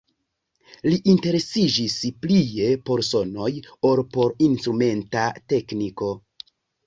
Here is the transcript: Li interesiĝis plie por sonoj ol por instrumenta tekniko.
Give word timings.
Li 0.91 0.95
interesiĝis 1.11 1.97
plie 2.23 2.71
por 2.89 3.03
sonoj 3.09 3.51
ol 3.89 4.01
por 4.15 4.33
instrumenta 4.49 5.27
tekniko. 5.53 6.09